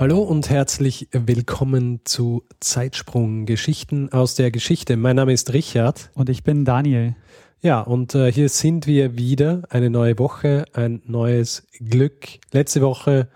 [0.00, 4.96] Hallo und herzlich willkommen zu Zeitsprung Geschichten aus der Geschichte.
[4.96, 6.10] Mein Name ist Richard.
[6.14, 7.14] Und ich bin Daniel.
[7.60, 9.62] Ja, und äh, hier sind wir wieder.
[9.70, 12.26] Eine neue Woche, ein neues Glück.
[12.52, 13.28] Letzte Woche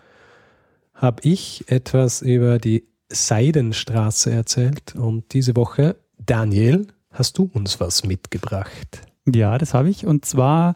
[0.95, 8.05] habe ich etwas über die Seidenstraße erzählt und diese Woche, Daniel, hast du uns was
[8.05, 9.03] mitgebracht?
[9.33, 10.07] Ja, das habe ich.
[10.07, 10.75] Und zwar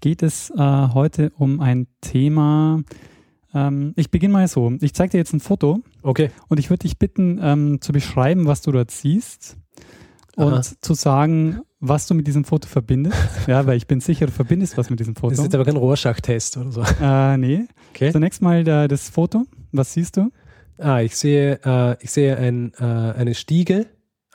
[0.00, 2.82] geht es äh, heute um ein Thema,
[3.54, 4.72] ähm, ich beginne mal so.
[4.80, 5.80] Ich zeige dir jetzt ein Foto.
[6.02, 6.30] Okay.
[6.48, 9.56] Und ich würde dich bitten, ähm, zu beschreiben, was du dort siehst.
[10.36, 10.62] Und Aha.
[10.62, 13.16] zu sagen, was du mit diesem Foto verbindest.
[13.46, 15.30] ja, weil ich bin sicher, du verbindest was mit diesem Foto.
[15.30, 16.82] Das ist jetzt aber kein Rorschach-Test oder so.
[17.02, 17.66] Äh, nee.
[17.94, 18.12] Okay.
[18.12, 19.44] Zunächst mal da, das Foto.
[19.72, 20.30] Was siehst du?
[20.78, 23.86] Ah, ich sehe, äh, ich sehe ein, äh, eine Stiege.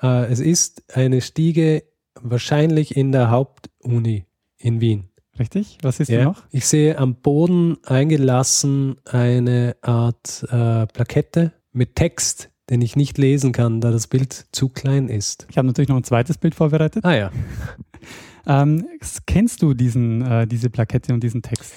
[0.01, 1.83] Äh, es ist eine Stiege
[2.21, 4.25] wahrscheinlich in der Hauptuni
[4.57, 5.09] in Wien.
[5.37, 5.77] Richtig?
[5.81, 6.19] Was siehst Ja.
[6.19, 6.43] du noch?
[6.51, 13.51] Ich sehe am Boden eingelassen eine Art äh, Plakette mit Text, den ich nicht lesen
[13.51, 15.45] kann, da das Bild zu klein ist.
[15.49, 17.03] Ich habe natürlich noch ein zweites Bild vorbereitet.
[17.05, 17.31] Ah ja.
[18.47, 18.85] Ähm,
[19.25, 21.73] kennst du diesen, äh, diese Plakette und diesen Text?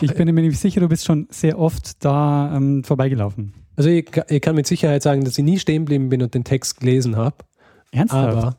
[0.00, 3.54] Ich bin mir nämlich sicher, du bist schon sehr oft da ähm, vorbeigelaufen.
[3.74, 6.44] Also ich, ich kann mit Sicherheit sagen, dass ich nie stehen geblieben bin und den
[6.44, 7.38] Text gelesen habe.
[7.90, 8.36] Ernsthaft?
[8.36, 8.56] Aber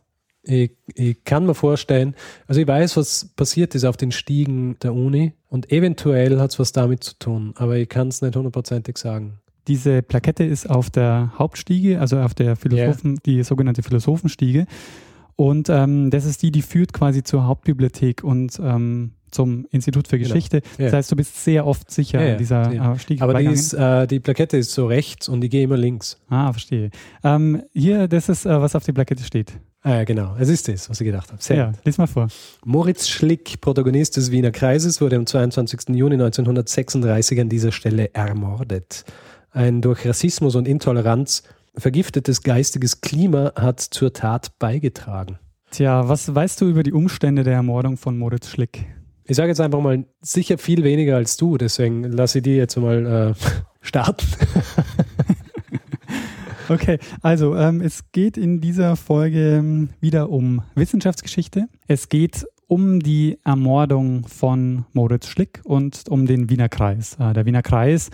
[0.47, 2.15] ich, ich kann mir vorstellen,
[2.47, 6.59] also ich weiß, was passiert ist auf den Stiegen der Uni und eventuell hat es
[6.59, 9.39] was damit zu tun, aber ich kann es nicht hundertprozentig sagen.
[9.67, 14.65] Diese Plakette ist auf der Hauptstiege, also auf der Philosophen, die sogenannte Philosophenstiege.
[15.35, 20.17] Und ähm, das ist die, die führt quasi zur Hauptbibliothek und ähm, zum Institut für
[20.17, 20.29] Genau.
[20.33, 20.61] Geschichte.
[20.77, 20.85] Ja.
[20.85, 22.93] Das heißt, du bist sehr oft sicher Ja, ja, dieser ja.
[22.93, 25.77] äh, Stiege Aber die, ist, äh, die Plakette ist so rechts und ich gehe immer
[25.77, 26.17] links.
[26.29, 26.89] Ah, verstehe.
[27.23, 29.59] Ähm, hier, das ist, äh, was auf der Plakette steht.
[29.87, 30.35] Ah, ja, genau.
[30.37, 31.41] Es ist das, was ich gedacht habe.
[31.41, 31.75] Sehr Ja, gut.
[31.85, 32.27] lies mal vor.
[32.65, 35.95] Moritz Schlick, Protagonist des Wiener Kreises, wurde am 22.
[35.95, 39.05] Juni 1936 an dieser Stelle ermordet.
[39.51, 41.43] Ein durch Rassismus und Intoleranz
[41.77, 45.39] vergiftetes geistiges Klima hat zur Tat beigetragen.
[45.71, 48.87] Tja, was weißt du über die Umstände der Ermordung von Moritz Schlick?
[49.23, 52.75] Ich sage jetzt einfach mal sicher viel weniger als du, deswegen lasse ich die jetzt
[52.75, 53.45] mal äh,
[53.81, 54.27] starten.
[56.69, 61.67] Okay, also ähm, es geht in dieser Folge ähm, wieder um Wissenschaftsgeschichte.
[61.87, 67.15] Es geht um die Ermordung von Moritz Schlick und um den Wiener Kreis.
[67.19, 68.09] Äh, der Wiener Kreis,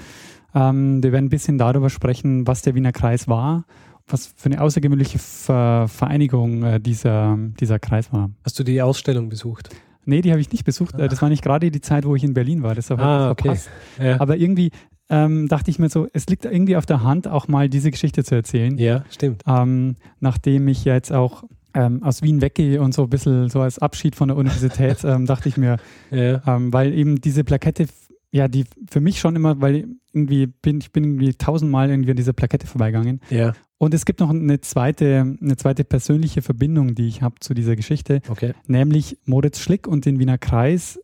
[0.53, 3.65] ähm, wir werden ein bisschen darüber sprechen, was der Wiener Kreis war,
[4.07, 8.29] was für eine außergewöhnliche Ver Vereinigung äh, dieser, dieser Kreis war.
[8.43, 9.69] Hast du die Ausstellung besucht?
[10.05, 10.95] Nee, die habe ich nicht besucht.
[10.99, 12.75] Äh, Das war nicht gerade die Zeit, wo ich in Berlin war.
[12.75, 13.43] Deshalb habe ich Ah, das okay.
[13.43, 13.69] verpasst.
[13.99, 14.69] Ja, Aber irgendwie
[15.09, 18.23] ähm, dachte ich mir so, es liegt irgendwie auf der Hand, auch mal diese Geschichte
[18.23, 18.77] zu erzählen.
[18.77, 19.43] ja stimmt.
[19.47, 21.43] Ähm, nachdem ich jetzt auch
[21.73, 25.25] ähm, aus Wien weggehe und so ein bisschen so als Abschied von der Universität, ähm,
[25.25, 25.77] dachte ich mir,
[26.11, 27.87] Ja, ähm, weil eben diese Plakette,
[28.31, 32.17] ja, die für mich schon immer, weil irgendwie bin ich bin irgendwie tausendmal irgendwie an
[32.17, 33.19] dieser Plakette vorbeigegangen.
[33.29, 37.53] ja, Und es gibt noch eine zweite, eine zweite persönliche Verbindung, die ich habe zu
[37.53, 38.53] dieser Geschichte, okay.
[38.67, 40.99] nämlich Moritz Schlick und den Wiener Kreis.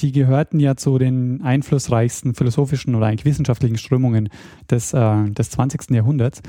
[0.00, 4.28] Die gehörten ja zu den einflussreichsten philosophischen oder eigentlich wissenschaftlichen Strömungen
[4.70, 5.90] des, äh, des 20.
[5.94, 6.40] Jahrhunderts.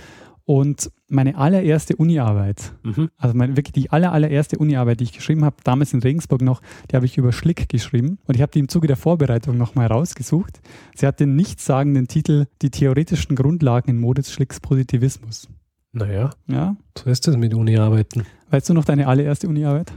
[0.46, 3.10] Und meine allererste Uni-Arbeit, Mhm.
[3.18, 6.62] also meine, wirklich die aller, allererste Uni-Arbeit, die ich geschrieben habe, damals in Regensburg noch,
[6.92, 8.18] die habe ich über Schlick geschrieben.
[8.26, 10.60] Und ich habe die im Zuge der Vorbereitung nochmal rausgesucht.
[10.96, 15.48] Sie hat den nichtssagenden Titel Die theoretischen Grundlagen in Moritz Schlicks Positivismus.
[15.94, 16.76] Naja, Ja?
[16.98, 18.26] so ist das mit Uni-Arbeiten.
[18.50, 19.94] Weißt du noch deine allererste Uni-Arbeit?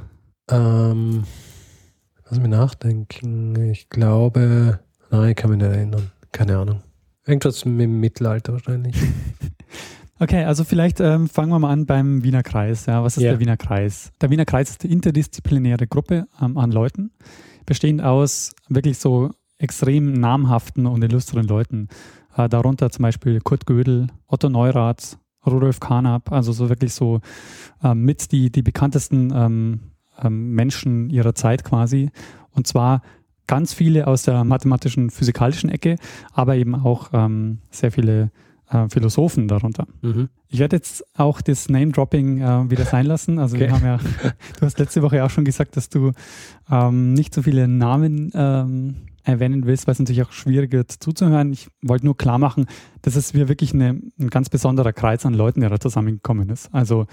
[0.49, 1.25] Ähm,
[2.29, 3.71] lass mich nachdenken.
[3.71, 6.11] Ich glaube, nein, ich kann mich nicht erinnern.
[6.33, 6.83] Keine Ahnung.
[7.27, 8.97] Irgendwas mit dem Mittelalter wahrscheinlich.
[10.19, 12.87] Okay, also vielleicht ähm, fangen wir mal an beim Wiener Kreis.
[12.87, 13.33] Ja, was ist Ja.
[13.33, 14.13] der Wiener Kreis?
[14.23, 17.11] Der Wiener Kreis ist eine interdisziplinäre Gruppe ähm, an Leuten,
[17.67, 19.29] bestehend aus wirklich so
[19.59, 21.89] extrem namhaften und illustren Leuten.
[22.35, 27.21] Äh, darunter zum Beispiel Kurt Gödel, Otto Neurath, Rudolf Carnap, also so wirklich so
[27.85, 29.31] ähm, mit die, die bekanntesten
[30.23, 32.11] ähm, Menschen ihrer Zeit quasi.
[32.53, 33.03] Und zwar
[33.47, 35.97] ganz viele aus der mathematischen, physikalischen Ecke,
[36.33, 38.31] aber eben auch ähm, sehr viele
[38.71, 39.87] äh, Philosophen darunter.
[40.03, 40.29] Mhm.
[40.49, 43.39] Ich werde jetzt auch das Name-Dropping äh, wieder sein lassen.
[43.39, 43.75] Also wir Okay.
[43.75, 43.99] haben ja,
[44.59, 46.13] du hast letzte Woche auch schon gesagt, dass du
[46.71, 51.53] ähm, nicht so viele Namen ähm, erwähnen willst, weil es natürlich auch schwieriger zuzuhören.
[51.53, 52.67] Ich wollte nur klar machen,
[53.03, 56.73] dass es mir wirklich eine, ein ganz besonderer Kreis an Leuten, der da zusammengekommen ist.
[56.73, 57.07] Also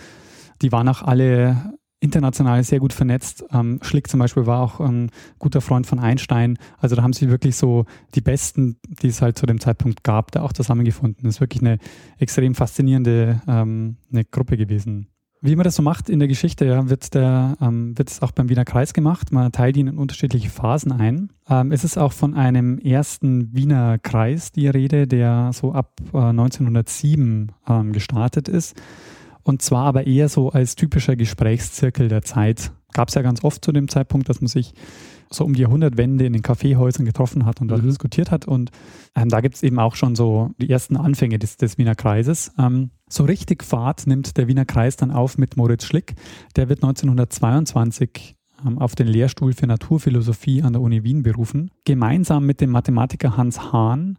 [0.61, 1.73] die waren auch alle
[2.03, 3.45] international sehr gut vernetzt.
[3.51, 5.09] Ähm, Schlick zum Beispiel war auch ein
[5.39, 6.57] guter Freund von Einstein.
[6.77, 10.31] Also da haben sie wirklich so die Besten, die es halt zu dem Zeitpunkt gab,
[10.31, 11.23] da auch zusammengefunden.
[11.23, 11.77] Das ist wirklich eine
[12.19, 15.07] extrem faszinierende ähm, eine Gruppe gewesen.
[15.45, 18.31] Wie man das so macht in der Geschichte, ja, wird, der, ähm, wird es auch
[18.31, 19.33] beim Wiener Kreis gemacht.
[19.33, 21.31] Man teilt ihn in unterschiedliche Phasen ein.
[21.49, 26.17] Ähm, es ist auch von einem ersten Wiener Kreis die Rede, der so ab äh,
[26.17, 28.81] 1907 ähm, gestartet ist.
[29.43, 32.71] Und zwar aber eher so als typischer Gesprächszirkel der Zeit.
[32.93, 34.73] Gab es ja ganz oft zu dem Zeitpunkt, dass man sich
[35.31, 37.87] so um die Jahrhundertwende in den Kaffeehäusern getroffen hat und dort mhm.
[37.87, 38.45] diskutiert hat.
[38.47, 38.71] Und
[39.15, 42.51] ähm, da gibt es eben auch schon so die ersten Anfänge des, des Wiener Kreises.
[42.57, 46.15] Ähm, so richtig Fahrt nimmt der Wiener Kreis dann auf mit Moritz Schlick.
[46.55, 48.35] Der wird 1922
[48.65, 51.71] ähm, auf den Lehrstuhl für Naturphilosophie an der Uni Wien berufen.
[51.85, 54.17] Gemeinsam mit dem Mathematiker Hans Hahn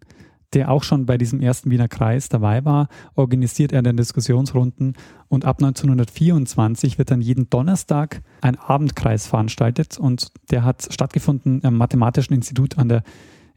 [0.55, 4.95] der auch schon bei diesem ersten Wiener Kreis dabei war, organisiert er dann Diskussionsrunden
[5.29, 11.77] und ab 1924 wird dann jeden Donnerstag ein Abendkreis veranstaltet und der hat stattgefunden im
[11.77, 13.03] Mathematischen Institut an der,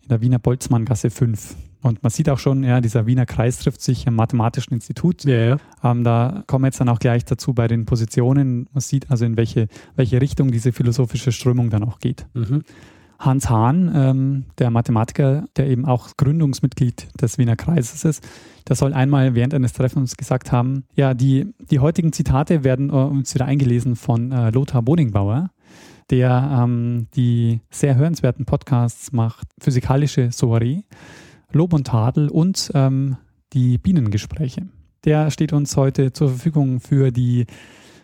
[0.02, 1.56] in der Wiener Boltzmanngasse 5.
[1.82, 5.24] Und man sieht auch schon, ja, dieser Wiener Kreis trifft sich im Mathematischen Institut.
[5.24, 5.58] Ja, ja.
[5.84, 8.68] Ähm, da kommen wir jetzt dann auch gleich dazu bei den Positionen.
[8.74, 12.26] Man sieht also, in welche, welche Richtung diese philosophische Strömung dann auch geht.
[12.34, 12.64] Mhm.
[13.19, 18.28] Hans Hahn, ähm, der Mathematiker, der eben auch Gründungsmitglied des Wiener Kreises ist,
[18.68, 22.94] der soll einmal während eines Treffens gesagt haben, ja, die, die heutigen Zitate werden äh,
[22.94, 25.50] uns wieder eingelesen von äh, Lothar Bodingbauer,
[26.10, 30.84] der ähm, die sehr hörenswerten Podcasts macht, Physikalische Soiree,
[31.52, 33.18] Lob und Tadel und ähm,
[33.54, 34.68] die Bienengespräche.
[35.06, 37.46] Der steht uns heute zur Verfügung für die,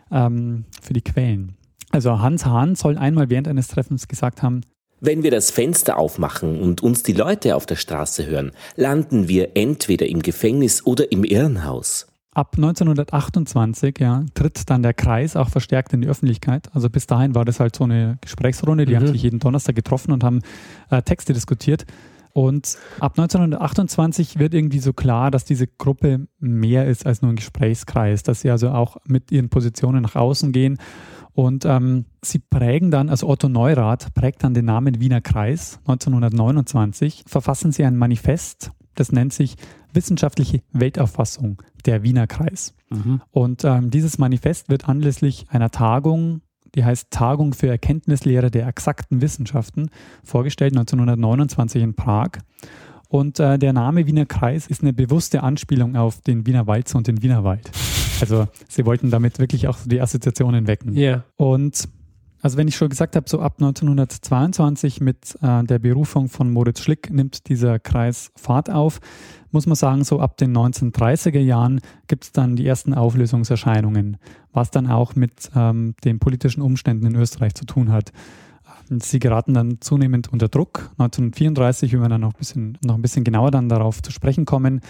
[0.09, 1.57] ähm, für die Quellen.
[1.91, 4.61] Also Hans Hahn soll einmal während eines Treffens gesagt haben,
[5.03, 9.55] wenn wir das Fenster aufmachen und uns die Leute auf der Straße hören, landen wir
[9.55, 12.07] entweder im Gefängnis oder im Irrenhaus.
[12.33, 16.69] Ab 1928 ja, tritt dann der Kreis auch verstärkt in die Öffentlichkeit.
[16.73, 18.97] Also bis dahin war das halt so eine Gesprächsrunde, die mhm.
[18.97, 20.39] haben sich jeden Donnerstag getroffen und haben
[20.89, 21.85] äh, Texte diskutiert.
[22.31, 27.35] Und ab 1928 wird irgendwie so klar, dass diese Gruppe mehr ist als nur ein
[27.35, 30.79] Gesprächskreis, dass sie also auch mit ihren Positionen nach außen gehen
[31.33, 37.23] und ähm, sie prägen dann, also Otto Neurath prägt dann den Namen Wiener Kreis 1929,
[37.27, 39.55] verfassen sie ein Manifest, das nennt sich
[39.93, 42.75] Wissenschaftliche Weltauffassung, der Wiener Kreis.
[42.89, 43.21] Mhm.
[43.31, 46.41] Und ähm, dieses Manifest wird anlässlich einer Tagung,
[46.75, 49.89] die heißt Tagung für Erkenntnislehre der exakten Wissenschaften,
[50.23, 52.29] vorgestellt 1929 in Prag.
[53.09, 57.07] Und äh, der Name Wiener Kreis ist eine bewusste Anspielung auf den Wiener Walzer und
[57.07, 57.71] den Wienerwald.
[58.31, 60.93] Also sie wollten damit wirklich auch die Assoziationen wecken.
[60.93, 61.01] Ja.
[61.01, 61.23] Yeah.
[61.37, 61.87] Und
[62.43, 66.81] also wenn ich schon gesagt habe, so ab 1922 mit äh, der Berufung von Moritz
[66.81, 68.99] Schlick nimmt dieser Kreis Fahrt auf,
[69.51, 74.17] muss man sagen, so ab den 1930er Jahren gibt es dann die ersten Auflösungserscheinungen,
[74.51, 78.11] was dann auch mit ähm, den politischen Umständen in Österreich zu tun hat.
[78.89, 80.89] Sie geraten dann zunehmend unter Druck.
[80.97, 84.43] 1934, wenn wir dann noch ein bisschen, noch ein bisschen genauer dann darauf zu sprechen
[84.43, 84.81] kommen,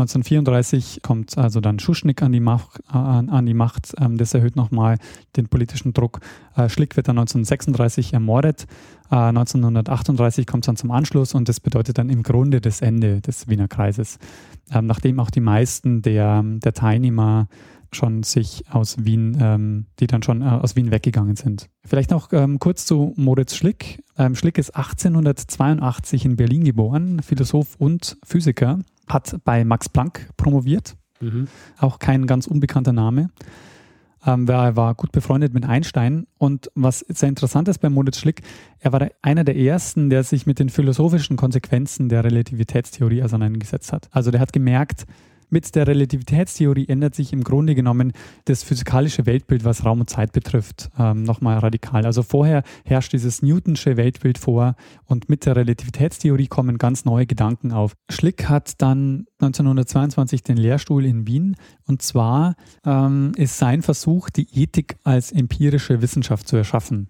[0.00, 2.80] 1934 kommt also dann Schuschnigg an die Macht.
[2.92, 3.94] Äh, an die Macht.
[3.98, 4.98] Ähm, das erhöht nochmal
[5.36, 6.20] den politischen Druck.
[6.56, 8.66] Äh, Schlick wird dann 1936 ermordet.
[9.10, 13.20] Äh, 1938 kommt es dann zum Anschluss und das bedeutet dann im Grunde das Ende
[13.20, 14.18] des Wiener Kreises.
[14.72, 17.48] Ähm, nachdem auch die meisten der, der Teilnehmer
[17.92, 21.68] schon sich aus Wien, ähm, die dann schon äh, aus Wien weggegangen sind.
[21.84, 22.28] Vielleicht noch
[22.60, 24.04] kurz zu Moritz Schlick.
[24.34, 28.78] Schlick ist 1882 in Berlin geboren, Philosoph und Physiker
[29.12, 30.96] hat bei Max Planck promoviert.
[31.20, 31.48] Mhm.
[31.78, 33.30] Auch kein ganz unbekannter Name.
[34.26, 36.26] Ähm, er war gut befreundet mit Einstein.
[36.38, 38.42] Und was sehr interessant ist bei Moritz Schlick,
[38.78, 44.08] er war einer der ersten, der sich mit den philosophischen Konsequenzen der Relativitätstheorie auseinandergesetzt hat.
[44.12, 45.06] Also der hat gemerkt,
[45.50, 48.12] mit der Relativitätstheorie ändert sich im Grunde genommen
[48.44, 52.06] das physikalische Weltbild, was Raum und Zeit betrifft, ähm, nochmal radikal.
[52.06, 57.72] Also vorher herrscht dieses Newtonsche Weltbild vor und mit der Relativitätstheorie kommen ganz neue Gedanken
[57.72, 57.94] auf.
[58.10, 62.54] Schlick hat dann 1922 den Lehrstuhl in Wien und zwar
[62.84, 67.08] ähm, ist sein Versuch, die Ethik als empirische Wissenschaft zu erschaffen.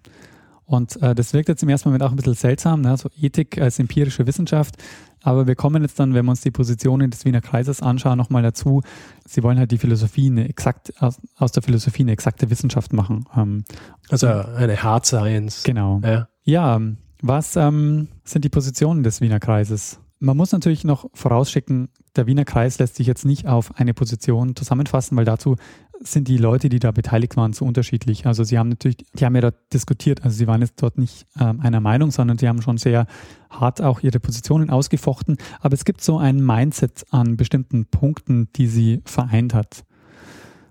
[0.71, 2.95] Und äh, das wirkt jetzt im ersten Moment auch ein bisschen seltsam, ne?
[2.95, 4.75] so Ethik als empirische Wissenschaft.
[5.23, 8.43] Aber wir kommen jetzt dann, wenn wir uns die Positionen des Wiener Kreises anschauen, nochmal
[8.43, 8.81] dazu.
[9.27, 13.25] Sie wollen halt die Philosophie eine exakt, aus, aus der Philosophie eine exakte Wissenschaft machen.
[13.35, 13.63] Ähm,
[14.09, 15.63] also eine Hard Science.
[15.63, 16.01] Genau.
[16.03, 16.79] Ja, ja
[17.21, 19.99] was ähm, sind die Positionen des Wiener Kreises?
[20.19, 24.55] Man muss natürlich noch vorausschicken, der Wiener Kreis lässt sich jetzt nicht auf eine Position
[24.55, 25.55] zusammenfassen, weil dazu
[26.03, 28.25] sind die Leute, die da beteiligt waren, so unterschiedlich.
[28.25, 31.25] Also sie haben natürlich, die haben ja dort diskutiert, also sie waren jetzt dort nicht
[31.39, 33.05] ähm, einer Meinung, sondern sie haben schon sehr
[33.49, 35.37] hart auch ihre Positionen ausgefochten.
[35.59, 39.83] Aber es gibt so ein Mindset an bestimmten Punkten, die sie vereint hat.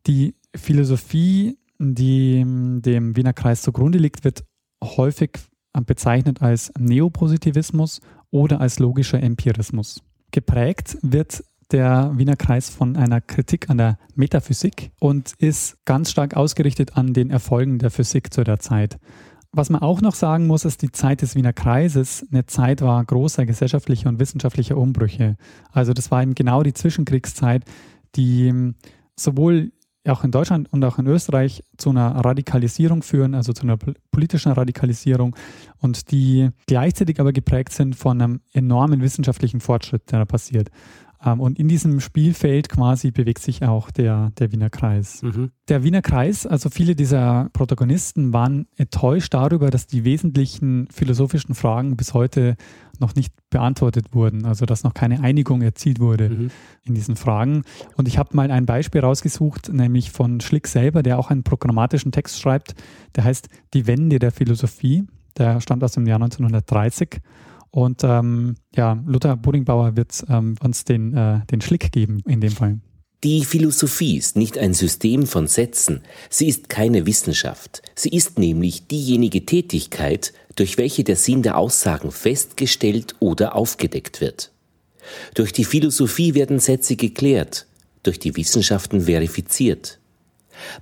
[0.07, 4.45] Die Philosophie, die dem Wiener Kreis zugrunde liegt, wird
[4.83, 5.39] häufig
[5.87, 10.03] bezeichnet als Neopositivismus oder als logischer Empirismus.
[10.33, 16.37] Geprägt wird der Wiener Kreis von einer Kritik an der Metaphysik und ist ganz stark
[16.37, 18.99] ausgerichtet an den Erfolgen der Physik zu der Zeit.
[19.53, 23.05] Was man auch noch sagen muss, ist, die Zeit des Wiener Kreises eine Zeit war
[23.05, 25.37] großer gesellschaftlicher und wissenschaftlicher Umbrüche.
[25.73, 27.65] Also das war eben genau die Zwischenkriegszeit,
[28.15, 28.75] die
[29.17, 29.73] sowohl
[30.09, 33.77] auch in Deutschland und auch in Österreich zu einer Radikalisierung führen, also zu einer
[34.11, 35.37] politischen Radikalisierung
[35.79, 40.71] und die gleichzeitig aber geprägt sind von einem enormen wissenschaftlichen Fortschritt, der da passiert.
[41.25, 45.23] Ähm, und in diesem Spielfeld quasi bewegt sich auch der, der Wiener Kreis.
[45.23, 45.51] Mhm.
[45.69, 51.97] Der Wiener Kreis, also viele dieser Protagonisten waren enttäuscht darüber, dass die wesentlichen philosophischen Fragen
[51.97, 52.57] bis heute
[52.99, 56.51] noch nicht beantwortet wurden, also dass noch keine Einigung erzielt wurde mhm.
[56.85, 57.63] in diesen Fragen.
[57.97, 62.13] Und ich habe mal ein Beispiel rausgesucht, nämlich von Schlick selber, der auch einen programmatischen
[62.13, 62.75] Text schreibt,
[63.17, 65.07] der heißt Die Wende der Philosophie.
[65.39, 67.21] Der stammt aus dem Jahr 1930
[67.71, 72.53] und ähm, ja, Luther Bodingbauer wird ähm, uns den, äh, den Schlick geben in dem
[72.53, 72.81] Fall.
[73.23, 76.01] Die Philosophie ist nicht ein System von Sätzen,
[76.31, 82.13] sie ist keine Wissenschaft, sie ist nämlich diejenige Tätigkeit, durch welche der Sinn der Aussagen
[82.13, 84.53] festgestellt oder aufgedeckt wird.
[85.35, 87.67] Durch die Philosophie werden Sätze geklärt,
[88.03, 90.00] durch die Wissenschaften verifiziert.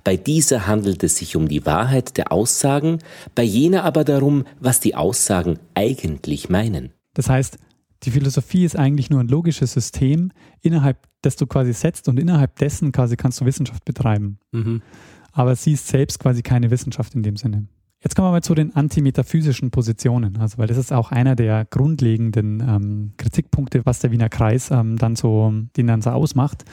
[0.03, 2.99] Bei dieser handelt es sich um die Wahrheit der Aussagen,
[3.35, 6.91] bei jener aber darum, was die Aussagen eigentlich meinen.
[7.13, 7.57] Das heißt,
[8.03, 10.31] die Philosophie ist eigentlich nur ein logisches System,
[10.61, 14.39] innerhalb des du quasi setzt und innerhalb dessen quasi kannst du Wissenschaft betreiben.
[14.51, 14.81] Mhm.
[15.31, 17.67] Aber sie ist selbst quasi keine Wissenschaft in dem Sinne.
[18.01, 21.65] Jetzt kommen wir mal zu den antimetaphysischen Positionen, also weil das ist auch einer der
[21.65, 26.63] grundlegenden ähm, Kritikpunkte, was der Wiener Kreis ähm, dann so, den dann so ausmacht.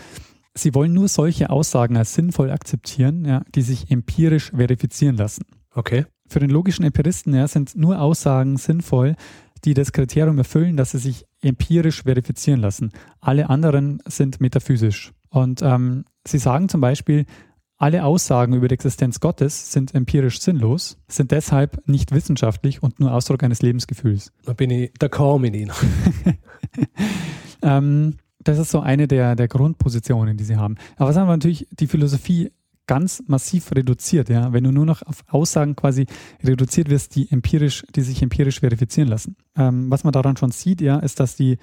[0.56, 5.44] Sie wollen nur solche Aussagen als sinnvoll akzeptieren, ja, die sich empirisch verifizieren lassen.
[5.75, 6.06] Okay.
[6.28, 9.16] Für den logischen Empiristen ja, sind nur Aussagen sinnvoll,
[9.64, 12.92] die das Kriterium erfüllen, dass sie sich empirisch verifizieren lassen.
[13.20, 15.12] Alle anderen sind metaphysisch.
[15.28, 17.26] Und ähm, sie sagen zum Beispiel,
[17.78, 23.12] alle Aussagen über die Existenz Gottes sind empirisch sinnlos, sind deshalb nicht wissenschaftlich und nur
[23.12, 24.32] Ausdruck eines Lebensgefühls.
[24.44, 25.72] Da bin ich da kaum mit Ihnen.
[27.62, 30.76] ähm, das ist so eine der, der Grundpositionen, die sie haben.
[30.96, 32.52] Aber was haben wir natürlich die Philosophie
[32.86, 34.52] ganz massiv reduziert, ja.
[34.52, 36.06] Wenn du nur noch auf Aussagen quasi
[36.44, 39.36] reduziert wirst, die empirisch, die sich empirisch verifizieren lassen.
[39.56, 41.58] Ähm, was man daran schon sieht, ja, ist, dass die,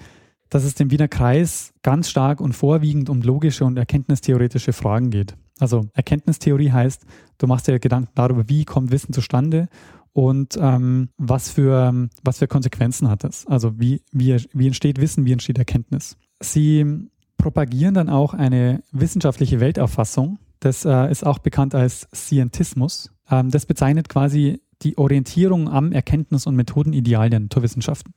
[0.50, 5.34] dass es dem Wiener Kreis ganz stark und vorwiegend um logische und erkenntnistheoretische Fragen geht.
[5.58, 7.06] Also Erkenntnistheorie heißt,
[7.38, 9.68] du machst dir Gedanken darüber, wie kommt Wissen zustande
[10.12, 13.46] und ähm, was, für, was für Konsequenzen hat das.
[13.46, 16.18] Also wie, wie, wie entsteht Wissen, wie entsteht Erkenntnis.
[16.40, 20.38] Sie propagieren dann auch eine wissenschaftliche Weltauffassung.
[20.60, 23.10] Das äh, ist auch bekannt als Scientismus.
[23.30, 28.14] Ähm, das bezeichnet quasi die Orientierung am Erkenntnis- und Methodenideal der Naturwissenschaften.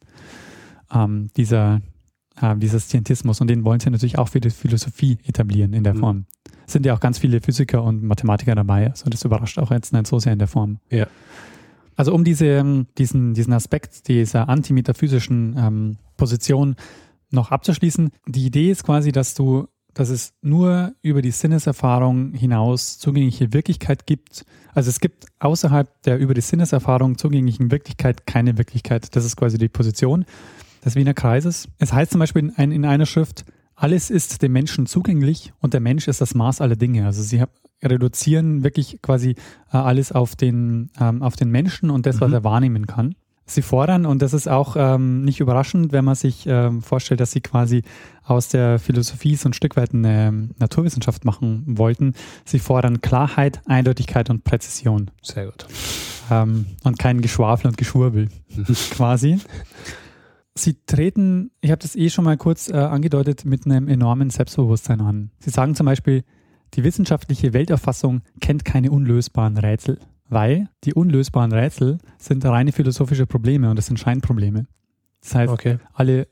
[0.93, 1.81] Ähm, dieser,
[2.41, 3.41] äh, dieser Scientismus.
[3.41, 5.99] Und den wollen sie natürlich auch für die Philosophie etablieren in der mhm.
[5.99, 6.25] Form.
[6.65, 8.89] Es sind ja auch ganz viele Physiker und Mathematiker dabei.
[8.89, 10.79] Also das überrascht auch jetzt nicht so sehr in der Form.
[10.89, 11.07] Ja.
[11.95, 16.75] Also um diese, ähm, diesen, diesen Aspekt dieser antimetaphysischen ähm, Position
[17.31, 22.99] noch abzuschließen, die Idee ist quasi, dass du, dass es nur über die Sinneserfahrung hinaus
[22.99, 24.45] zugängliche Wirklichkeit gibt.
[24.73, 29.15] Also es gibt außerhalb der über die Sinneserfahrung zugänglichen Wirklichkeit keine Wirklichkeit.
[29.15, 30.25] Das ist quasi die Position
[30.85, 31.67] des Wiener Kreises.
[31.79, 35.81] Es heißt zum Beispiel in, in einer Schrift, alles ist dem Menschen zugänglich und der
[35.81, 37.05] Mensch ist das Maß aller Dinge.
[37.05, 37.43] Also sie
[37.83, 39.31] reduzieren wirklich quasi
[39.71, 42.33] äh, alles auf den, ähm, auf den Menschen und das, was mhm.
[42.35, 43.15] er wahrnehmen kann
[43.47, 47.31] sie fordern, und das ist auch ähm, nicht überraschend, wenn man sich ähm, vorstellt, dass
[47.31, 47.83] sie quasi
[48.23, 52.13] aus der Philosophie so ein Stück weit eine Naturwissenschaft machen wollten.
[52.45, 55.09] Sie fordern Klarheit, Eindeutigkeit und Präzision.
[55.21, 55.65] Sehr gut.
[56.29, 58.27] Ähm, und kein Geschwafel und Geschwurbel
[58.91, 59.39] quasi.
[60.53, 65.01] Sie treten, ich habe das eh schon mal kurz äh, angedeutet, mit einem enormen Selbstbewusstsein
[65.01, 65.31] an.
[65.39, 66.23] Sie sagen zum Beispiel,
[66.73, 73.69] die wissenschaftliche Welterfassung kennt keine unlösbaren Rätsel weil die unlösbaren Rätsel sind reine philosophische Probleme
[73.69, 74.67] und das sind Scheinprobleme.
[75.21, 75.77] Das heißt, okay.
[75.93, 76.27] alle,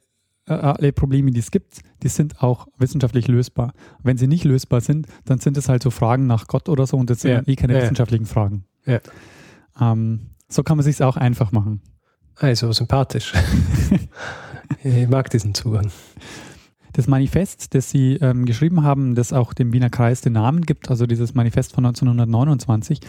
[0.47, 3.73] äh, alle Probleme, die es gibt, die sind auch wissenschaftlich lösbar.
[4.03, 6.97] Wenn sie nicht lösbar sind, dann sind es halt so Fragen nach Gott oder so
[6.97, 7.41] und das sind ja.
[7.45, 7.81] eh keine ja.
[7.81, 8.65] wissenschaftlichen Fragen.
[8.85, 8.99] Ja.
[9.79, 11.81] Ähm, so kann man sich auch einfach machen.
[12.35, 13.33] Also sympathisch.
[14.83, 15.89] ich mag diesen Zugang.
[16.93, 20.89] Das Manifest, das Sie ähm, geschrieben haben, das auch dem Wiener Kreis den Namen gibt,
[20.89, 23.01] also dieses Manifest von 1929,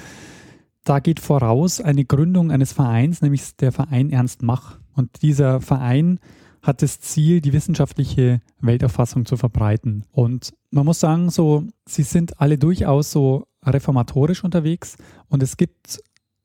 [0.86, 4.78] da geht voraus eine Gründung eines Vereins, nämlich der Verein Ernst Mach.
[4.94, 6.20] Und dieser Verein
[6.62, 10.04] hat das Ziel, die wissenschaftliche Weltauffassung zu verbreiten.
[10.12, 14.96] Und man muss sagen, so, sie sind alle durchaus so reformatorisch unterwegs
[15.28, 16.00] und es gibt,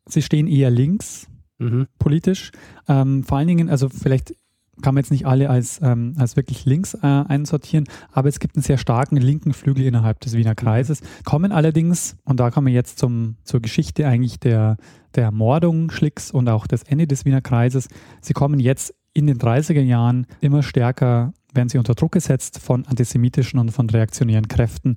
[0.07, 1.27] sie stehen eher links
[1.59, 1.87] mhm.
[1.99, 2.51] politisch.
[2.87, 4.33] Ähm, vor allen Dingen, also vielleicht
[4.81, 8.55] kann man jetzt nicht alle als, ähm, als wirklich links äh, einsortieren, aber es gibt
[8.55, 12.73] einen sehr starken linken Flügel innerhalb des Wiener Kreises, kommen allerdings, und da kommen wir
[12.73, 14.77] jetzt zum, zur Geschichte eigentlich der,
[15.15, 17.87] der Ermordung Schlicks und auch das Ende des Wiener Kreises,
[18.21, 22.85] sie kommen jetzt in den 30er Jahren immer stärker, werden sie unter Druck gesetzt von
[22.85, 24.95] antisemitischen und von reaktionären Kräften,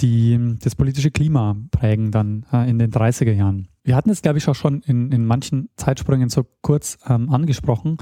[0.00, 3.68] die das politische Klima prägen dann äh, in den 30er Jahren.
[3.82, 7.98] Wir hatten es, glaube ich, auch schon in, in manchen Zeitsprüngen so kurz ähm, angesprochen,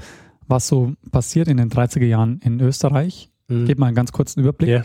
[0.49, 3.31] was so passiert in den 30er Jahren in Österreich.
[3.49, 3.67] Mhm.
[3.67, 4.69] Gebe mal einen ganz kurzen Überblick.
[4.69, 4.85] Yeah.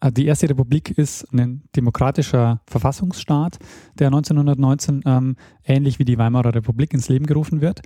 [0.00, 3.58] Äh, die Erste Republik ist ein demokratischer Verfassungsstaat,
[3.98, 7.80] der 1919 ähm, ähnlich wie die Weimarer Republik ins Leben gerufen wird.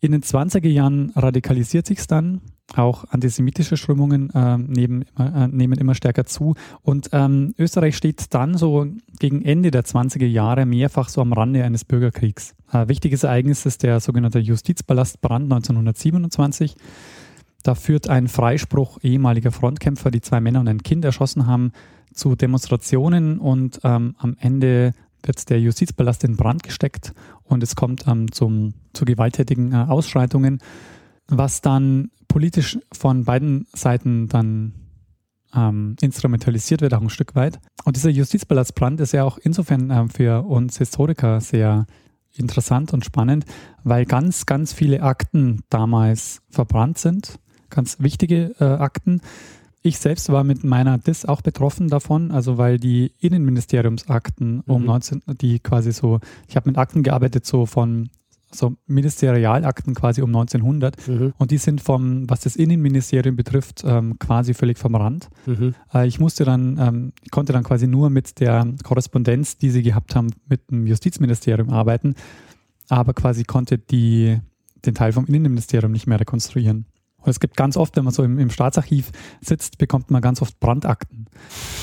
[0.00, 2.40] In den 20er Jahren radikalisiert sich es dann.
[2.76, 6.54] Auch antisemitische Strömungen äh, neben, äh, nehmen immer stärker zu.
[6.82, 8.86] Und ähm, Österreich steht dann so
[9.18, 12.54] gegen Ende der 20er Jahre mehrfach so am Rande eines Bürgerkriegs.
[12.72, 16.76] Äh, wichtiges Ereignis ist der sogenannte Justizpalastbrand 1927.
[17.62, 21.72] Da führt ein Freispruch ehemaliger Frontkämpfer, die zwei Männer und ein Kind erschossen haben,
[22.12, 27.12] zu Demonstrationen und ähm, am Ende wird der Justizpalast in Brand gesteckt
[27.44, 30.58] und es kommt ähm, zum, zu gewalttätigen äh, Ausschreitungen,
[31.28, 34.74] was dann politisch von beiden Seiten dann
[35.54, 37.58] ähm, instrumentalisiert wird, auch ein Stück weit.
[37.84, 41.86] Und dieser Justizpalastbrand ist ja auch insofern äh, für uns Historiker sehr
[42.34, 43.44] interessant und spannend,
[43.82, 47.38] weil ganz, ganz viele Akten damals verbrannt sind,
[47.70, 49.20] ganz wichtige äh, Akten,
[49.88, 54.62] ich selbst war mit meiner DIS auch betroffen davon, also weil die Innenministeriumsakten mhm.
[54.66, 58.10] um 19, die quasi so, ich habe mit Akten gearbeitet, so von
[58.50, 61.34] so Ministerialakten quasi um 1900 mhm.
[61.36, 65.28] und die sind vom, was das Innenministerium betrifft, ähm, quasi völlig vom Rand.
[65.44, 65.74] Mhm.
[65.92, 69.82] Äh, ich musste dann, ähm, ich konnte dann quasi nur mit der Korrespondenz, die sie
[69.82, 72.14] gehabt haben, mit dem Justizministerium arbeiten,
[72.88, 74.38] aber quasi konnte die
[74.86, 76.86] den Teil vom Innenministerium nicht mehr rekonstruieren.
[77.20, 80.40] Und es gibt ganz oft, wenn man so im, im Staatsarchiv sitzt, bekommt man ganz
[80.40, 81.26] oft Brandakten.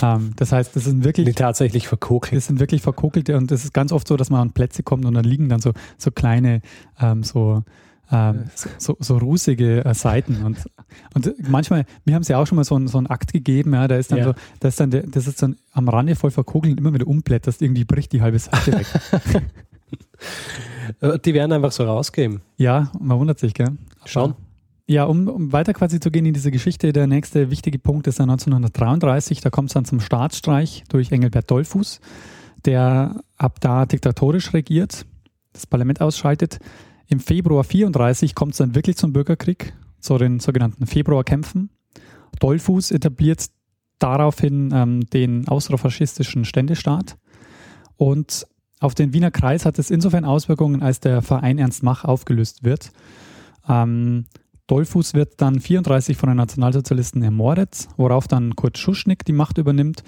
[0.02, 1.26] Ähm, das heißt, das sind wirklich.
[1.26, 2.38] Die tatsächlich verkokelt.
[2.38, 5.06] Das sind wirklich verkokelte und es ist ganz oft so, dass man an Plätze kommt
[5.06, 6.62] und dann liegen dann so, so kleine,
[7.02, 7.64] ähm, so,
[8.12, 8.46] ähm,
[8.78, 10.44] so, so, rusige äh, Seiten.
[10.44, 10.70] Und,
[11.14, 13.74] und manchmal, wir haben es ja auch schon mal so, ein, so einen Akt gegeben,
[13.74, 14.24] ja, da ist dann ja.
[14.26, 17.08] so, da ist dann der, das ist dann am Rande voll verkokelt und immer wieder
[17.08, 18.88] umblätterst, irgendwie bricht die halbe Seite weg.
[21.02, 22.42] Äh, die werden einfach so rausgeben.
[22.58, 23.78] Ja, man wundert sich, gell?
[24.06, 24.36] Schon.
[24.88, 28.20] Ja, um, um, weiter quasi zu gehen in diese Geschichte, der nächste wichtige Punkt ist
[28.20, 32.00] dann 1933, da kommt es dann zum Staatsstreich durch Engelbert Dollfuß,
[32.66, 35.08] der ab da diktatorisch regiert,
[35.54, 36.60] das Parlament ausschaltet.
[37.08, 41.72] Im Februar 34 kommt es dann wirklich zum Bürgerkrieg, zu den sogenannten Februarkämpfen.
[42.40, 43.48] Dollfuß etabliert
[43.98, 47.18] daraufhin ähm, den austrofaschistischen Ständestaat
[47.98, 48.46] und
[48.80, 52.92] auf den Wiener Kreis hat es insofern Auswirkungen, als der Verein Ernst Mach aufgelöst wird.
[53.68, 54.26] Ähm,
[54.68, 60.04] Dollfuß wird dann 34 von den Nationalsozialisten ermordet, worauf dann Kurt Schuschnigg die Macht übernimmt.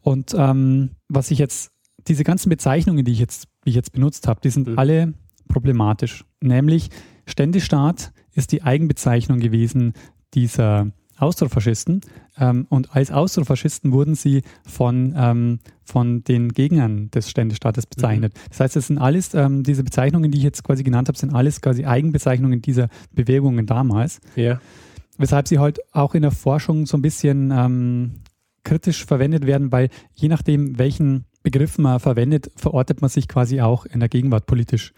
[0.00, 1.72] Und ähm, was ich jetzt,
[2.06, 4.78] diese ganzen Bezeichnungen, die ich jetzt, die ich jetzt benutzt habe, die sind mhm.
[4.78, 5.14] alle
[5.48, 6.24] problematisch.
[6.40, 6.90] Nämlich
[7.26, 9.94] Ständestaat ist die Eigenbezeichnung gewesen
[10.34, 12.00] dieser Austrofaschisten.
[12.38, 18.34] Ähm, und als Austrofaschisten wurden sie von, ähm, von den Gegnern des Ständestaates bezeichnet.
[18.34, 18.48] Mhm.
[18.50, 21.34] Das heißt, es sind alles, ähm, diese Bezeichnungen, die ich jetzt quasi genannt habe, sind
[21.34, 24.20] alles quasi Eigenbezeichnungen dieser Bewegungen damals.
[24.34, 24.60] Ja.
[25.18, 28.20] Weshalb sie halt auch in der Forschung so ein bisschen ähm,
[28.64, 33.86] kritisch verwendet werden, weil je nachdem, welchen Begriff man verwendet, verortet man sich quasi auch
[33.86, 34.92] in der Gegenwart politisch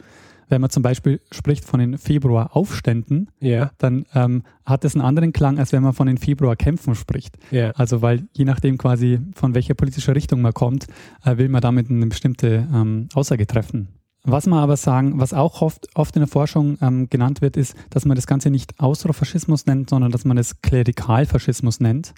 [0.48, 3.70] wenn man zum Beispiel spricht von den Februaraufständen, ja.
[3.78, 7.36] dann ähm, hat es einen anderen Klang, als wenn man von den Februarkämpfen spricht.
[7.50, 7.70] Ja.
[7.72, 10.86] Also weil je nachdem quasi von welcher politischer Richtung man kommt,
[11.24, 13.88] äh, will man damit eine bestimmte ähm, Aussage treffen.
[14.24, 17.74] Was man aber sagen, was auch oft, oft in der Forschung ähm, genannt wird, ist,
[17.88, 22.12] dass man das Ganze nicht Austrofaschismus nennt, sondern dass man es Klerikalfaschismus nennt.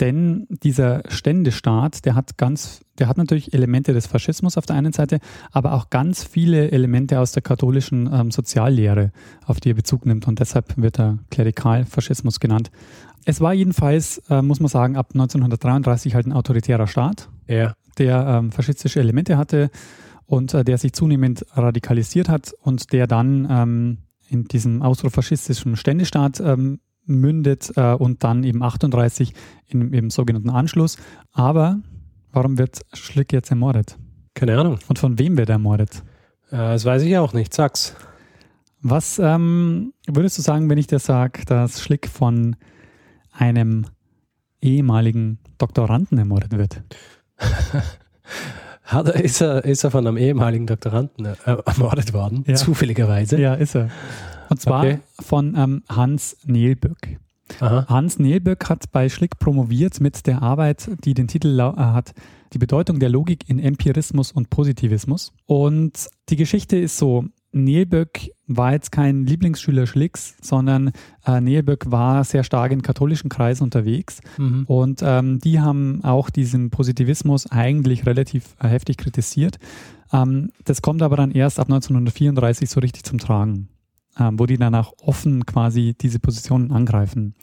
[0.00, 4.92] Denn dieser Ständestaat, der hat ganz, der hat natürlich Elemente des Faschismus auf der einen
[4.92, 5.18] Seite,
[5.50, 9.10] aber auch ganz viele Elemente aus der katholischen ähm, Soziallehre,
[9.44, 10.28] auf die er Bezug nimmt.
[10.28, 12.70] Und deshalb wird er Klerikalfaschismus genannt.
[13.24, 17.74] Es war jedenfalls, äh, muss man sagen, ab 1933 halt ein autoritärer Staat, ja.
[17.98, 19.70] der ähm, faschistische Elemente hatte
[20.26, 26.38] und äh, der sich zunehmend radikalisiert hat und der dann ähm, in diesem austrofaschistischen Ständestaat
[26.40, 29.32] ähm, mündet äh, und dann eben 38
[29.66, 30.96] in, im sogenannten Anschluss.
[31.32, 31.78] Aber
[32.32, 33.96] warum wird Schlick jetzt ermordet?
[34.34, 34.78] Keine Ahnung.
[34.88, 36.02] Und von wem wird er ermordet?
[36.50, 37.52] Äh, das weiß ich auch nicht.
[37.54, 37.96] Sag's.
[38.80, 42.54] Was ähm, würdest du sagen, wenn ich dir sage, dass Schlick von
[43.32, 43.86] einem
[44.60, 46.82] ehemaligen Doktoranden ermordet wird?
[48.84, 51.34] Hat, er- ist, er, ist er von einem ehemaligen Doktoranden äh,
[51.66, 52.44] ermordet worden?
[52.46, 52.54] Ja.
[52.54, 53.38] Zufälligerweise?
[53.40, 53.90] Ja, ist er.
[54.50, 54.98] Und zwar Okay.
[55.20, 57.18] von ähm, Hans Nehlböck.
[57.60, 57.86] Aha.
[57.88, 62.12] Hans Nehlböck hat bei Schlick promoviert mit der Arbeit, die den Titel äh, hat,
[62.52, 65.32] die Bedeutung der Logik in Empirismus und Positivismus.
[65.46, 70.92] Und die Geschichte ist so, Nehlböck war jetzt kein Lieblingsschüler Schlicks, sondern
[71.26, 74.20] äh, Nehlböck war sehr stark in katholischen Kreisen unterwegs.
[74.36, 74.64] Mhm.
[74.66, 79.58] Und ähm, die haben auch diesen Positivismus eigentlich relativ äh, heftig kritisiert.
[80.12, 83.68] Ähm, das kommt aber dann erst ab 1934 so richtig zum Tragen,
[84.18, 87.34] wo die danach offen quasi diese Positionen angreifen.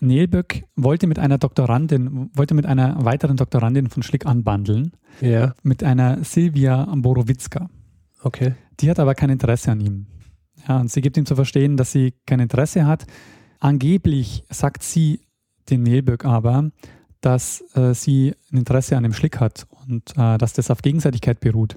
[0.00, 5.82] Nehlböck wollte mit einer Doktorandin, wollte mit einer weiteren Doktorandin von Schlick anbandeln, Ja, mit
[5.82, 7.68] einer Silvia Borowitzka.
[8.22, 8.54] okay.
[8.80, 10.06] Die hat aber kein Interesse an ihm.
[10.68, 13.06] Ja, und sie gibt ihm zu verstehen, dass sie kein Interesse hat.
[13.58, 15.20] Angeblich sagt sie
[15.70, 16.70] den Nehlböck aber,
[17.22, 21.40] dass äh, sie ein Interesse an dem Schlick hat und äh, dass das auf Gegenseitigkeit
[21.40, 21.76] beruht.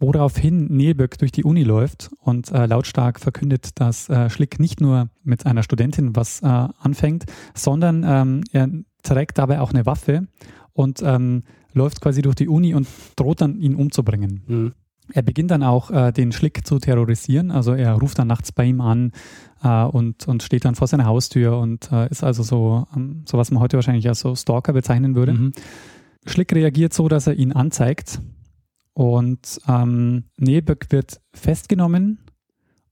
[0.00, 5.10] Woraufhin Nehlböck durch die Uni läuft und äh, lautstark verkündet, dass äh, Schlick nicht nur
[5.22, 8.70] mit einer Studentin was äh, anfängt, sondern ähm, er
[9.02, 10.26] trägt dabei auch eine Waffe
[10.72, 11.42] und ähm,
[11.74, 14.42] läuft quasi durch die Uni und droht dann, ihn umzubringen.
[14.46, 14.72] Mhm.
[15.12, 17.50] Er beginnt dann auch, äh, den Schlick zu terrorisieren.
[17.50, 19.12] Also er ruft dann nachts bei ihm an
[19.62, 23.36] äh, und, und steht dann vor seiner Haustür und äh, ist also so, ähm, so,
[23.36, 25.34] was man heute wahrscheinlich als so Stalker bezeichnen würde.
[25.34, 25.52] Mhm.
[26.24, 28.22] Schlick reagiert so, dass er ihn anzeigt
[28.94, 32.18] und ähm, Nehlböck wird festgenommen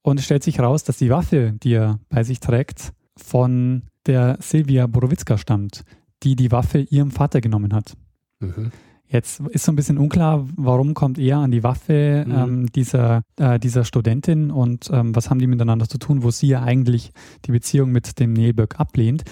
[0.02, 4.38] und es stellt sich raus, dass die Waffe, die er bei sich trägt, von der
[4.40, 5.84] Silvia Borowitzka stammt,
[6.22, 7.96] die die Waffe ihrem Vater genommen hat.
[8.40, 8.70] Mhm.
[9.10, 12.34] Jetzt ist so ein bisschen unklar, warum kommt er an die Waffe Mhm.
[12.34, 16.48] ähm, dieser, äh, dieser Studentin und ähm, was haben die miteinander zu tun, wo sie
[16.48, 17.12] ja eigentlich
[17.46, 19.24] die Beziehung mit dem Nehlböck ablehnt.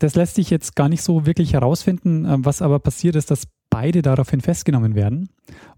[0.00, 2.24] Das lässt sich jetzt gar nicht so wirklich herausfinden.
[2.24, 5.30] Äh, was aber passiert ist, dass beide daraufhin festgenommen werden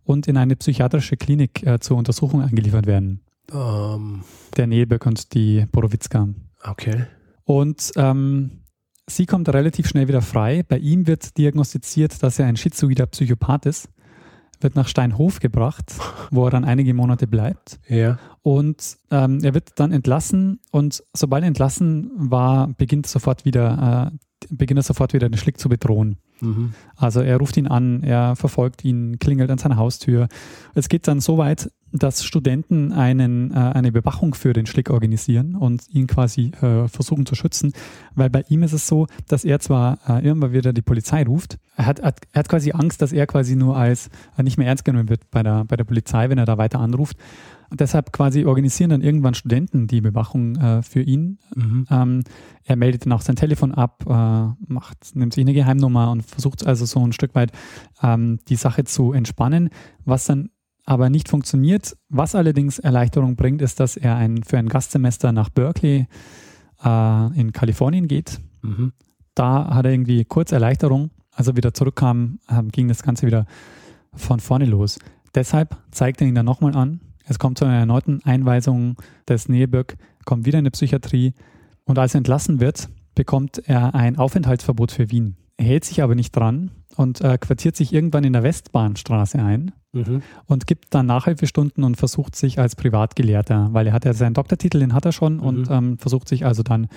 [0.04, 3.20] und in eine psychiatrische Klinik äh, zur Untersuchung eingeliefert werden.
[3.52, 4.22] Ähm,
[4.56, 6.28] Der Nehlböck und die Borowitzka.
[6.62, 7.06] okay.
[7.44, 8.62] Und ähm,
[9.06, 10.62] sie kommt relativ schnell wieder frei.
[10.66, 13.90] Bei ihm wird diagnostiziert, dass er ein schizoider Psychopath ist,
[14.60, 15.92] wird nach Steinhof gebracht,
[16.30, 17.80] wo er dann einige Monate bleibt.
[17.86, 18.18] Ja.
[18.40, 24.46] Und ähm, er wird dann entlassen und sobald er entlassen war, beginnt sofort wieder, äh,
[24.48, 26.16] beginnt er sofort wieder den Schlick zu bedrohen.
[26.96, 30.28] Also er ruft ihn an, er verfolgt ihn, klingelt an seiner Haustür.
[30.74, 35.54] Es geht dann so weit, dass Studenten einen, äh, eine Bewachung für den Schlick organisieren
[35.54, 37.72] und ihn quasi äh, versuchen zu schützen,
[38.16, 41.58] weil bei ihm ist es so, dass er zwar äh, irgendwann wieder die Polizei ruft,
[41.76, 44.66] er hat, hat, er hat quasi Angst, dass er quasi nur als äh, nicht mehr
[44.66, 47.16] ernst genommen wird bei der, bei der Polizei, wenn er da weiter anruft.
[47.78, 51.86] Deshalb quasi organisieren dann irgendwann Studenten die Bewachung äh, für ihn Mhm.
[51.90, 52.22] ähm,
[52.64, 56.66] er meldet dann auch sein Telefon ab, äh, macht, nimmt sich eine Geheimnummer und versucht
[56.66, 57.52] also so ein Stück weit
[58.02, 59.70] ähm, die Sache zu entspannen,
[60.04, 60.50] was dann
[60.86, 61.96] aber nicht funktioniert.
[62.08, 66.06] Was allerdings Erleichterung bringt, ist, dass er ein, für ein Gastsemester nach Berkeley
[66.84, 68.40] äh, in Kalifornien geht.
[68.62, 68.92] Mhm.
[69.34, 71.10] Da hat er irgendwie kurz Erleichterung.
[71.32, 73.46] Als er wieder zurückkam, ähm, ging das Ganze wieder
[74.14, 74.98] von vorne los.
[75.34, 77.00] Deshalb zeigt er ihn dann nochmal an.
[77.24, 78.96] Es kommt zu einer erneuten Einweisung
[79.28, 81.34] des Nehlböck, kommt wieder in die Psychiatrie
[81.84, 85.36] und als er entlassen wird, bekommt er ein Aufenthaltsverbot für Wien.
[85.56, 89.72] Er hält sich aber nicht dran und äh, quartiert sich irgendwann in der Westbahnstraße ein
[89.92, 90.22] Mhm.
[90.46, 94.80] und gibt dann Nachhilfestunden und versucht sich als Privatgelehrter, weil er hat ja seinen Doktortitel,
[94.80, 95.72] den hat er schon und Mhm.
[95.74, 96.88] ähm, versucht sich also dann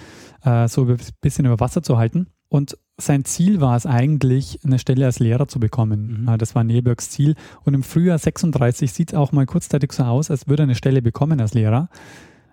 [0.41, 2.25] äh, so ein bisschen über Wasser zu halten.
[2.49, 6.23] Und sein Ziel war es eigentlich, eine Stelle als Lehrer zu bekommen.
[6.25, 6.37] Mhm.
[6.37, 7.35] Das war Nehlböcks Ziel.
[7.63, 10.75] Und im Frühjahr 36 sieht es auch mal kurzzeitig so aus, als würde er eine
[10.75, 11.89] Stelle bekommen als Lehrer.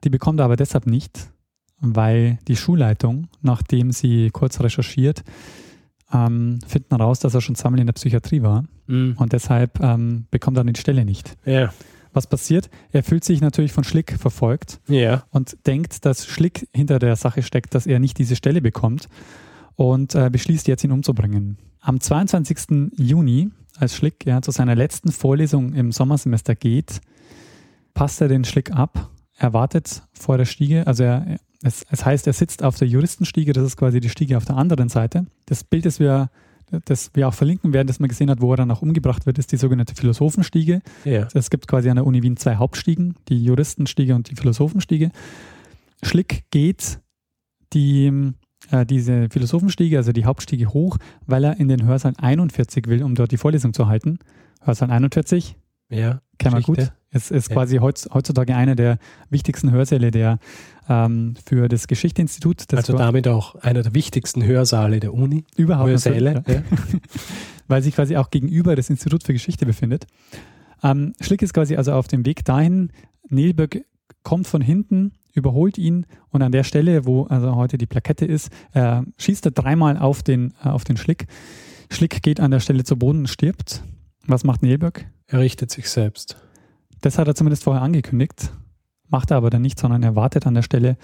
[0.02, 1.30] Die bekommt er aber deshalb nicht,
[1.80, 5.22] weil die Schulleitung, nachdem sie kurz recherchiert,
[6.12, 9.14] ähm, finden raus, dass er schon zweimal in der Psychiatrie war Mhm.
[9.16, 11.36] und deshalb ähm, bekommt er die Stelle nicht.
[11.46, 11.72] Ja.
[12.12, 12.68] Was passiert?
[12.92, 15.24] Er fühlt sich natürlich von Schlick verfolgt Ja.
[15.30, 19.08] und denkt, dass Schlick hinter der Sache steckt, dass er nicht diese Stelle bekommt
[19.76, 21.58] und äh, beschließt jetzt, ihn umzubringen.
[21.80, 22.92] Am 22.
[22.96, 27.00] Juni, als Schlick ja, zu seiner letzten Vorlesung im Sommersemester geht,
[27.92, 29.10] passt er den Schlick ab.
[29.36, 33.52] Er wartet vor der Stiege, also er, es, es heißt, er sitzt auf der Juristenstiege,
[33.52, 35.26] das ist quasi die Stiege auf der anderen Seite.
[35.46, 36.30] Das Bild, das wir,
[36.84, 39.38] das wir auch verlinken werden, das man gesehen hat, wo er dann auch umgebracht wird,
[39.38, 40.82] ist die sogenannte Philosophenstiege.
[41.04, 41.26] Ja.
[41.32, 45.10] Es gibt quasi an der Uni Wien zwei Hauptstiegen, die Juristenstiege und die Philosophenstiege.
[46.02, 47.00] Schlick geht
[47.72, 48.32] die,
[48.70, 50.96] äh, diese Philosophenstiege, also die Hauptstiege hoch,
[51.26, 54.18] weil er in den Hörsaal 41 will, um dort die Vorlesung zu halten.
[54.62, 55.56] Hörsaal 41,
[55.90, 56.20] Ja.
[56.38, 56.92] kennen wir gut.
[57.10, 57.54] Es ist Ja.
[57.54, 58.98] quasi heutz, heutzutage einer der
[59.30, 60.38] wichtigsten Hörsäle der,
[60.88, 62.64] ähm, für das Geschichteinstitut.
[62.72, 65.44] Das Also damit auch einer der wichtigsten Hörsaale der Uni.
[65.56, 66.42] überhaupt Hörsäle.
[66.46, 66.62] ja.
[67.68, 70.06] weil sich quasi auch gegenüber das Institut für Geschichte befindet.
[70.82, 72.90] Ähm, Schlick ist quasi also auf dem Weg dahin.
[73.28, 73.84] Nielböck
[74.22, 78.50] kommt von hinten, überholt ihn und an der Stelle, wo also heute die Plakette ist,
[78.72, 81.26] äh, schießt er dreimal auf den, äh, auf den Schlick.
[81.90, 83.82] Schlick geht an der Stelle zu Boden und stirbt.
[84.26, 85.06] Was macht Nielböck?
[85.26, 86.36] Er richtet sich selbst.
[87.00, 88.52] Das hat er zumindest vorher angekündigt,
[89.08, 90.96] macht er aber dann nicht, sondern er wartet an der Stelle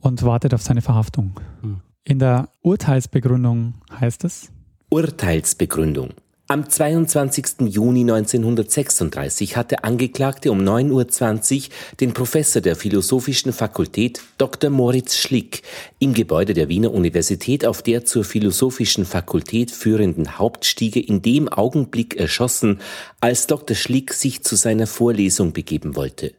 [0.00, 1.40] und wartet auf seine Verhaftung.
[1.62, 1.80] Hm.
[2.04, 4.52] In der Urteilsbegründung heißt es,
[4.90, 6.10] Urteilsbegründung.
[6.50, 7.68] Am 22.
[7.68, 11.68] Juni 1936 hat der Angeklagte um 9.20 Uhr
[12.00, 14.68] den Professor der Philosophischen Fakultät Dr.
[14.68, 15.62] Moritz Schlick
[16.00, 22.16] im Gebäude der Wiener Universität auf der zur Philosophischen Fakultät führenden Hauptstiege in dem Augenblick
[22.16, 22.80] erschossen,
[23.20, 23.76] als Dr.
[23.76, 26.34] Schlick sich zu seiner Vorlesung begeben wollte.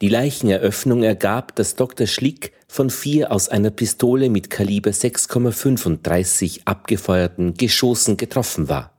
[0.00, 2.06] Die Leicheneröffnung ergab, dass Dr.
[2.06, 8.92] Schlick von vier aus einer Pistole mit Kaliber 6,35 abgefeuerten Geschossen getroffen war.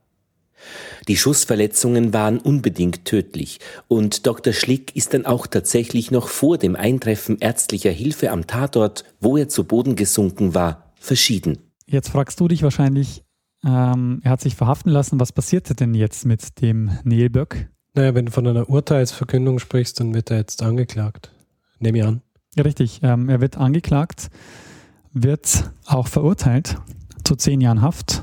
[1.08, 4.52] Die Schussverletzungen waren unbedingt tödlich und Dr.
[4.52, 9.48] Schlick ist dann auch tatsächlich noch vor dem Eintreffen ärztlicher Hilfe am Tatort, wo er
[9.48, 11.58] zu Boden gesunken war, verschieden.
[11.86, 13.22] Jetzt fragst du dich wahrscheinlich,
[13.64, 17.68] ähm, er hat sich verhaften lassen, was passierte denn jetzt mit dem Nielböck?
[17.94, 21.32] Naja, wenn du von einer Urteilsverkündung sprichst, dann wird er jetzt angeklagt.
[21.78, 22.22] Nehme ich an.
[22.56, 23.00] Ja, richtig.
[23.02, 24.28] Ähm, er wird angeklagt,
[25.12, 26.76] wird auch verurteilt
[27.24, 28.22] zu zehn Jahren Haft.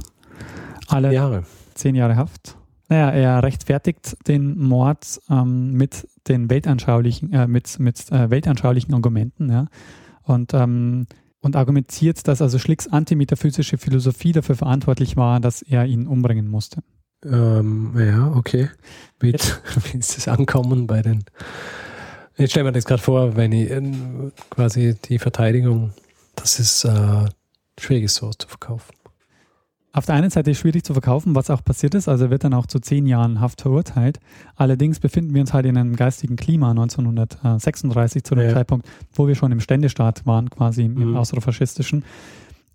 [0.87, 1.43] Alle Jahre.
[1.73, 2.57] zehn Jahre Haft.
[2.91, 9.49] Naja, er rechtfertigt den Mord ähm, mit den weltanschaulichen, äh, mit, mit äh, weltanschaulichen Argumenten,
[9.49, 9.67] ja.
[10.23, 11.07] Und, ähm,
[11.39, 16.83] und argumentiert, dass also Schlicks antimetaphysische Philosophie dafür verantwortlich war, dass er ihn umbringen musste.
[17.23, 18.69] Ähm, ja, okay.
[19.21, 19.31] Wie,
[19.97, 21.23] ist das Ankommen bei den.
[22.35, 25.93] Ich stelle mir das gerade vor, wenn ich ähm, quasi die Verteidigung,
[26.35, 27.25] das ist äh,
[27.79, 28.91] schwierig ist, sowas zu verkaufen.
[29.93, 32.07] Auf der einen Seite schwierig zu verkaufen, was auch passiert ist.
[32.07, 34.19] Also er wird dann auch zu zehn Jahren Haft verurteilt.
[34.55, 38.53] Allerdings befinden wir uns halt in einem geistigen Klima 1936 zu dem Ja.
[38.53, 41.17] Zeitpunkt, wo wir schon im Ständestaat waren, quasi im, im Mhm.
[41.17, 42.03] austrofaschistischen,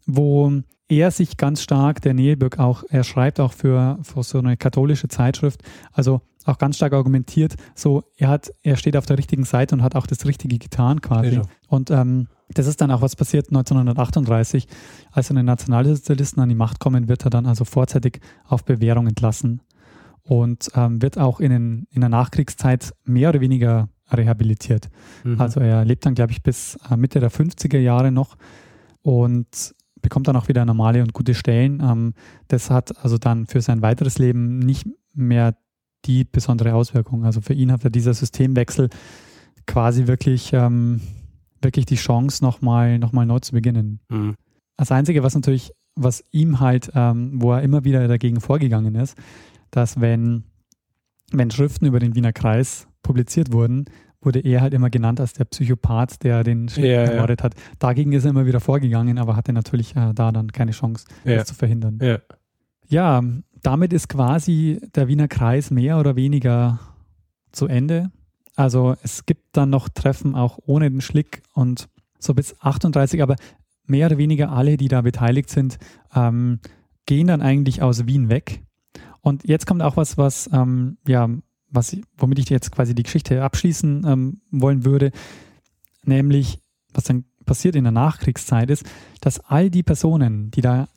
[0.07, 0.53] wo
[0.89, 5.09] er sich ganz stark, der Nielböck auch, er schreibt auch für, für so eine katholische
[5.09, 9.75] Zeitschrift, also auch ganz stark argumentiert, so er hat, er steht auf der richtigen Seite
[9.75, 11.31] und hat auch das Richtige getan quasi.
[11.31, 11.43] Sicher.
[11.67, 14.69] Und ähm, das ist dann auch was passiert 1938,
[15.11, 19.63] als die Nationalsozialisten an die Macht kommen, wird er dann also vorzeitig auf Bewährung entlassen
[20.23, 24.89] und ähm, wird auch in, den, in der Nachkriegszeit mehr oder weniger rehabilitiert.
[25.25, 25.41] Mhm.
[25.41, 28.37] Also er lebt dann, glaube ich, bis äh, Mitte der 50er Jahre noch
[29.03, 29.75] und
[30.07, 31.83] bekommt dann auch wieder normale und gute Stellen.
[31.83, 32.15] Ähm,
[32.47, 35.57] das hat also dann für sein weiteres Leben nicht mehr
[36.05, 37.25] die besondere Auswirkung.
[37.25, 38.89] Also für ihn hat er dieser Systemwechsel
[39.67, 41.01] quasi wirklich, ähm,
[41.61, 43.99] wirklich die Chance, nochmal noch mal neu zu beginnen.
[44.09, 44.37] Mhm.
[44.77, 49.19] Das Einzige, was natürlich, was ihm halt, ähm, wo er immer wieder dagegen vorgegangen ist,
[49.73, 50.45] dass wenn,
[51.33, 53.87] wenn Schriften über den Wiener Kreis publiziert wurden,
[54.21, 57.11] wurde er halt immer genannt als der Psychopath, der den Schlick Ja, ja.
[57.11, 57.55] ermordet hat.
[57.79, 61.37] Dagegen ist er immer wieder vorgegangen, aber hatte natürlich äh, da dann keine Chance, Ja.
[61.37, 61.99] das zu verhindern.
[62.03, 62.19] Ja.
[62.89, 63.23] Ja,
[63.63, 66.79] damit ist quasi der Wiener Kreis mehr oder weniger
[67.53, 68.11] zu Ende.
[68.55, 73.37] Also es gibt dann noch Treffen auch ohne den Schlick und so bis 38, aber
[73.87, 75.79] mehr oder weniger alle, die da beteiligt sind,
[76.15, 76.61] ähm,
[77.07, 78.63] gehen dann eigentlich aus Wien weg.
[79.21, 81.29] Und jetzt kommt auch was, was, ähm, ja,
[81.69, 85.13] was, womit ich jetzt quasi die Geschichte abschließen ähm, wollen würde,
[86.05, 86.61] nämlich
[86.93, 88.85] was dann passiert in der Nachkriegszeit ist,
[89.21, 90.89] dass all die Personen, die da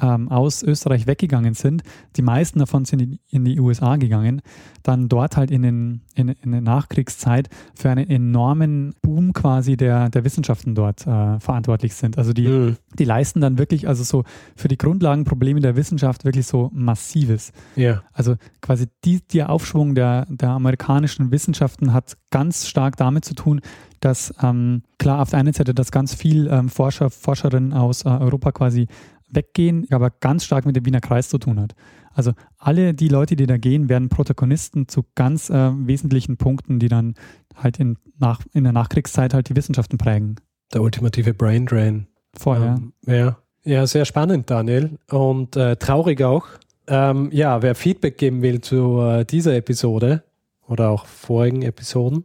[0.00, 1.82] ähm, aus Österreich weggegangen sind,
[2.16, 4.42] die meisten davon sind in, die USA gegangen,
[4.82, 10.10] dann dort halt in, den, in, in der Nachkriegszeit für einen enormen Boom quasi der,
[10.10, 12.18] der Wissenschaften dort äh, verantwortlich sind.
[12.18, 12.76] Also die, Mhm.
[12.98, 17.52] die leisten dann wirklich, also so für die Grundlagenprobleme der Wissenschaft wirklich so massives.
[17.74, 18.02] Ja.
[18.12, 23.60] Also quasi die, der Aufschwung der, der amerikanischen Wissenschaften hat ganz stark damit zu tun,
[24.00, 28.08] dass ähm, klar auf der einen Seite, dass ganz viel ähm, Forscher, Forscherinnen aus äh,
[28.08, 28.88] Europa quasi
[29.28, 31.74] weggehen, aber ganz stark mit dem Wiener Kreis zu tun hat.
[32.12, 36.88] Also alle die Leute, die da gehen, werden Protagonisten zu ganz äh, wesentlichen Punkten, die
[36.88, 37.14] dann
[37.54, 40.36] halt in, nach, in der Nachkriegszeit halt die Wissenschaften prägen.
[40.72, 42.06] Der ultimative Brain Drain.
[42.34, 42.76] Vorher.
[42.76, 43.36] Ähm, ja.
[43.64, 44.98] ja, sehr spannend, Daniel.
[45.10, 46.46] Und äh, traurig auch.
[46.86, 50.22] Ähm, ja, wer Feedback geben will zu äh, dieser Episode
[50.66, 52.24] oder auch vorigen Episoden,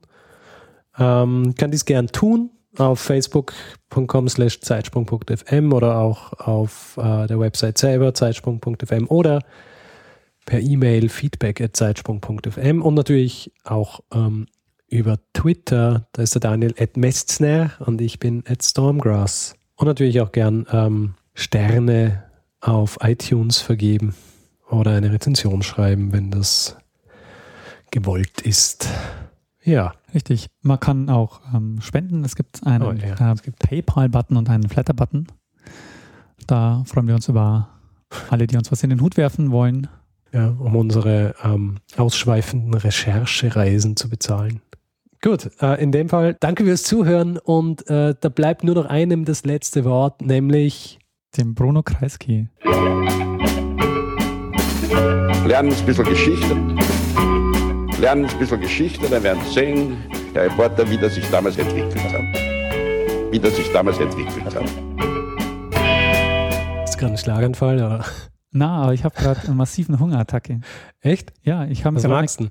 [0.97, 2.51] ähm, kann dies gern tun.
[2.77, 9.41] Auf facebook.com slash zeitsprung.fm oder auch auf äh, der Website selber zeitsprung.fm oder
[10.45, 14.47] per E-Mail feedback at zeitsprung.fm und natürlich auch ähm,
[14.87, 16.07] über Twitter.
[16.13, 19.55] Da ist der Daniel at Mestner und ich bin at Stormgrass.
[19.75, 22.23] Und natürlich auch gern ähm, Sterne
[22.59, 24.13] auf iTunes vergeben
[24.69, 26.77] oder eine Rezension schreiben, wenn das
[27.89, 28.87] gewollt ist.
[29.63, 29.93] Ja.
[30.13, 30.47] Richtig.
[30.61, 32.23] Man kann auch ähm, spenden.
[32.25, 33.31] Es gibt einen Oh, ja.
[33.33, 33.35] äh,
[33.67, 35.27] PayPal-Button und einen Flatter-Button.
[36.47, 37.69] Da freuen wir uns über
[38.29, 39.87] alle, die uns was in den Hut werfen wollen.
[40.33, 44.61] Ja, um unsere ähm, ausschweifenden Recherchereisen zu bezahlen.
[45.21, 49.25] Gut, äh, in dem Fall danke fürs Zuhören und äh, da bleibt nur noch einem
[49.25, 50.99] das letzte Wort, nämlich
[51.37, 52.47] Dem Bruno Kreisky.
[55.45, 56.55] Lernen ein bisschen Geschichte.
[58.01, 59.95] Lernen ein bisschen Geschichte, dann werden sehen,
[60.33, 63.31] Herr Reporter, wie das sich damals entwickelt hat.
[63.31, 64.63] Wie das sich damals entwickelt hat.
[66.83, 68.03] ist gerade ein Schlaganfall, oder?
[68.49, 70.61] Na, aber ich habe gerade eine massiven Hungerattacke.
[71.01, 71.31] Echt?
[71.43, 72.47] Ja, ich habe Was gerade magst du?